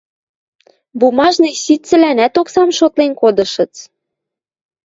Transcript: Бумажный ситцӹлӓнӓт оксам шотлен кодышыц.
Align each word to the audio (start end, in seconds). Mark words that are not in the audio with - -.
Бумажный 0.99 1.55
ситцӹлӓнӓт 1.63 2.35
оксам 2.41 2.69
шотлен 2.77 3.11
кодышыц. 3.21 3.73